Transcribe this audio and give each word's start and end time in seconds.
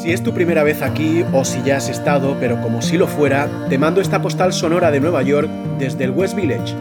Si 0.00 0.12
es 0.12 0.22
tu 0.22 0.32
primera 0.32 0.62
vez 0.62 0.80
aquí 0.80 1.26
o 1.30 1.44
si 1.44 1.62
ya 1.62 1.76
has 1.76 1.90
estado, 1.90 2.34
pero 2.40 2.58
como 2.62 2.80
si 2.80 2.96
lo 2.96 3.06
fuera, 3.06 3.50
te 3.68 3.76
mando 3.76 4.00
esta 4.00 4.22
postal 4.22 4.54
sonora 4.54 4.90
de 4.90 4.98
Nueva 4.98 5.22
York 5.22 5.50
desde 5.78 6.04
el 6.04 6.10
West 6.12 6.34
Village. 6.34 6.74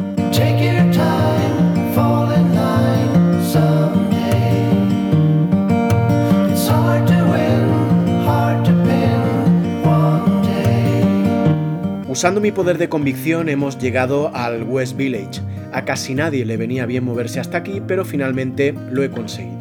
Usando 12.08 12.40
mi 12.40 12.54
poder 12.54 12.78
de 12.78 12.88
convicción 12.88 13.50
hemos 13.50 13.78
llegado 13.78 14.34
al 14.34 14.64
West 14.64 14.96
Village. 14.96 15.42
A 15.74 15.84
casi 15.84 16.16
nadie 16.16 16.46
le 16.46 16.56
venía 16.56 16.86
bien 16.86 17.04
moverse 17.04 17.42
hasta 17.42 17.58
aquí, 17.58 17.82
pero 17.86 18.06
finalmente 18.06 18.74
lo 18.90 19.04
he 19.04 19.10
conseguido. 19.10 19.59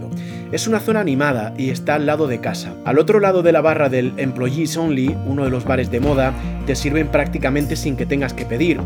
Es 0.50 0.66
una 0.66 0.80
zona 0.80 1.00
animada 1.00 1.52
y 1.58 1.68
está 1.68 1.96
al 1.96 2.06
lado 2.06 2.26
de 2.26 2.40
casa. 2.40 2.72
Al 2.86 2.98
otro 2.98 3.20
lado 3.20 3.42
de 3.42 3.52
la 3.52 3.60
barra 3.60 3.90
del 3.90 4.14
Employees 4.16 4.78
Only, 4.78 5.14
uno 5.26 5.44
de 5.44 5.50
los 5.50 5.64
bares 5.64 5.90
de 5.90 6.00
moda, 6.00 6.32
te 6.64 6.74
sirven 6.74 7.08
prácticamente 7.08 7.76
sin 7.76 7.96
que 7.96 8.06
tengas 8.06 8.32
que 8.32 8.46
pedir. 8.46 8.80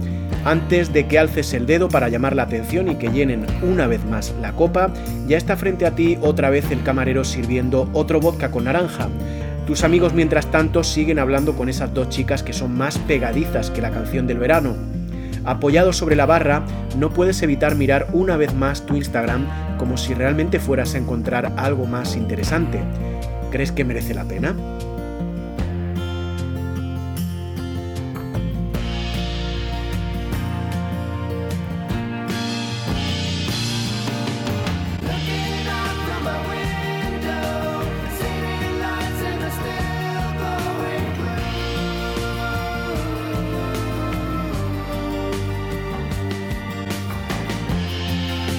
Antes 0.44 0.92
de 0.92 1.06
que 1.06 1.20
alces 1.20 1.54
el 1.54 1.66
dedo 1.66 1.88
para 1.88 2.08
llamar 2.08 2.34
la 2.34 2.42
atención 2.42 2.88
y 2.88 2.96
que 2.96 3.12
llenen 3.12 3.46
una 3.62 3.86
vez 3.86 4.04
más 4.04 4.34
la 4.40 4.54
copa, 4.54 4.92
ya 5.28 5.36
está 5.36 5.56
frente 5.56 5.86
a 5.86 5.94
ti 5.94 6.18
otra 6.20 6.50
vez 6.50 6.68
el 6.72 6.82
camarero 6.82 7.22
sirviendo 7.22 7.88
otro 7.92 8.18
vodka 8.18 8.50
con 8.50 8.64
naranja. 8.64 9.08
Tus 9.64 9.84
amigos 9.84 10.14
mientras 10.14 10.50
tanto 10.50 10.82
siguen 10.82 11.20
hablando 11.20 11.54
con 11.54 11.68
esas 11.68 11.94
dos 11.94 12.08
chicas 12.08 12.42
que 12.42 12.52
son 12.52 12.76
más 12.76 12.98
pegadizas 12.98 13.70
que 13.70 13.80
la 13.80 13.92
canción 13.92 14.26
del 14.26 14.38
verano. 14.38 14.74
Apoyado 15.44 15.92
sobre 15.92 16.14
la 16.14 16.26
barra, 16.26 16.64
no 16.96 17.10
puedes 17.10 17.42
evitar 17.42 17.74
mirar 17.74 18.06
una 18.12 18.36
vez 18.36 18.54
más 18.54 18.86
tu 18.86 18.96
Instagram 18.96 19.46
como 19.76 19.96
si 19.96 20.14
realmente 20.14 20.60
fueras 20.60 20.94
a 20.94 20.98
encontrar 20.98 21.52
algo 21.56 21.86
más 21.86 22.14
interesante. 22.14 22.80
¿Crees 23.50 23.72
que 23.72 23.84
merece 23.84 24.14
la 24.14 24.24
pena? 24.24 24.54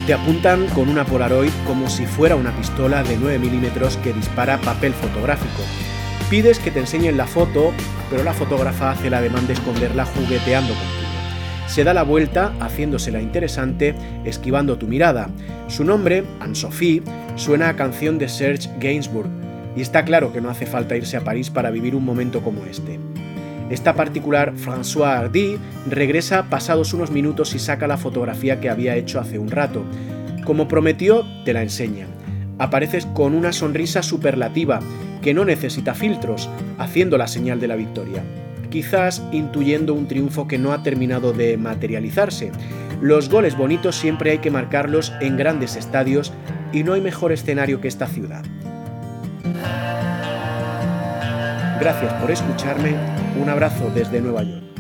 Te 0.06 0.14
apuntan 0.14 0.68
con 0.68 0.90
una 0.90 1.06
Polaroid 1.06 1.54
como 1.66 1.90
si 1.90 2.06
fuera 2.06 2.36
una 2.36 2.54
pistola 2.58 3.04
de 3.04 3.16
9 3.16 3.40
milímetros 3.40 3.96
que 3.96 4.12
dispara 4.12 4.60
papel 4.60 4.94
fotográfico. 4.94 5.64
Pides 6.30 6.60
que 6.60 6.72
te 6.72 6.82
enseñen 6.82 7.16
la 7.16 7.26
foto, 7.26 7.72
pero 8.10 8.26
la 8.26 8.34
fotógrafa 8.34 8.92
hace 8.92 9.10
la 9.10 9.22
demanda 9.22 9.48
de 9.48 9.54
esconderla 9.54 10.04
jugueteando 10.04 10.74
contigo. 10.74 11.14
Se 11.68 11.86
da 11.86 11.94
la 11.94 12.04
vuelta, 12.04 12.52
haciéndosela 12.60 13.22
interesante, 13.22 13.96
esquivando 14.26 14.78
tu 14.78 14.88
mirada. 14.88 15.30
Su 15.70 15.86
nombre, 15.86 16.26
Anne-Sophie, 16.42 17.02
suena 17.38 17.70
a 17.70 17.78
canción 17.78 18.20
de 18.20 18.28
Serge 18.28 18.70
Gainsbourg, 18.82 19.30
y 19.74 19.82
está 19.82 20.04
claro 20.04 20.34
que 20.34 20.42
no 20.42 20.50
hace 20.50 20.66
falta 20.66 20.98
irse 20.98 21.16
a 21.16 21.24
París 21.24 21.50
para 21.50 21.72
vivir 21.72 21.96
un 21.96 22.04
momento 22.04 22.42
como 22.42 22.66
este. 22.66 23.00
Esta 23.74 23.96
particular 23.96 24.54
François 24.54 25.18
Hardy 25.18 25.58
regresa 25.90 26.44
pasados 26.48 26.94
unos 26.94 27.10
minutos 27.10 27.56
y 27.56 27.60
saca 27.60 27.88
la 27.88 27.98
fotografía 27.98 28.62
que 28.62 28.70
había 28.70 28.96
hecho 28.96 29.20
hace 29.20 29.40
un 29.40 29.50
rato. 29.50 29.84
Como 30.46 30.68
prometió, 30.68 31.26
te 31.44 31.54
la 31.54 31.64
enseña. 31.64 32.06
Apareces 32.60 33.08
con 33.08 33.34
una 33.34 33.52
sonrisa 33.52 34.04
superlativa, 34.04 34.80
que 35.24 35.34
no 35.34 35.44
necesita 35.44 35.96
filtros, 35.96 36.52
haciendo 36.78 37.18
la 37.18 37.26
señal 37.26 37.60
de 37.60 37.68
la 37.68 37.76
victoria. 37.76 38.24
Quizás 38.70 39.24
intuyendo 39.32 39.96
un 39.96 40.08
triunfo 40.08 40.48
que 40.48 40.60
no 40.60 40.72
ha 40.72 40.84
terminado 40.84 41.34
de 41.34 41.58
materializarse. 41.58 42.52
Los 43.02 43.28
goles 43.28 43.58
bonitos 43.58 43.96
siempre 43.96 44.30
hay 44.30 44.38
que 44.38 44.52
marcarlos 44.52 45.14
en 45.20 45.36
grandes 45.36 45.78
estadios 45.78 46.32
y 46.72 46.84
no 46.84 46.94
hay 46.94 47.02
mejor 47.02 47.32
escenario 47.32 47.82
que 47.82 47.88
esta 47.88 48.06
ciudad. 48.06 48.44
Gracias 51.80 52.14
por 52.14 52.32
escucharme. 52.32 52.96
Un 53.42 53.50
abrazo 53.50 53.90
desde 53.94 54.22
Nueva 54.22 54.44
York. 54.44 54.73